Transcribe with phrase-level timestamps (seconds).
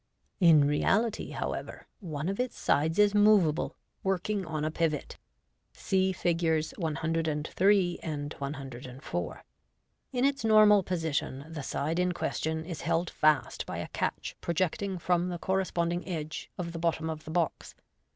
[0.39, 5.19] In reality, however, one of its sides is moveable, working on a pivot.
[5.73, 6.73] {See Figs.
[6.79, 9.43] 103, 104)
[10.11, 14.97] In its normal position, the side in question is held fast by a catch projecting
[14.97, 17.75] from the cor responding edge of the bottom of the box.